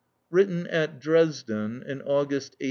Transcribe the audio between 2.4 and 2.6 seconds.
1818.